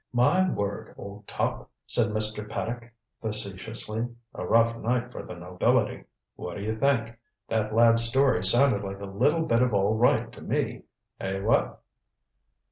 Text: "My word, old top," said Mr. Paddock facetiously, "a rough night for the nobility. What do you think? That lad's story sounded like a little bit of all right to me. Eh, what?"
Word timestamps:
"My 0.13 0.49
word, 0.49 0.95
old 0.97 1.27
top," 1.27 1.69
said 1.85 2.07
Mr. 2.07 2.49
Paddock 2.49 2.91
facetiously, 3.21 4.07
"a 4.33 4.47
rough 4.47 4.75
night 4.79 5.11
for 5.11 5.21
the 5.21 5.35
nobility. 5.35 6.05
What 6.35 6.55
do 6.57 6.63
you 6.63 6.71
think? 6.71 7.15
That 7.49 7.71
lad's 7.71 8.01
story 8.01 8.43
sounded 8.43 8.83
like 8.83 8.99
a 8.99 9.05
little 9.05 9.43
bit 9.45 9.61
of 9.61 9.75
all 9.75 9.93
right 9.95 10.31
to 10.31 10.41
me. 10.41 10.85
Eh, 11.19 11.37
what?" 11.41 11.83